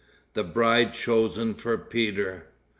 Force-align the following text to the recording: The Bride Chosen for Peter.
The 0.33 0.43
Bride 0.43 0.95
Chosen 0.95 1.53
for 1.53 1.77
Peter. 1.77 2.45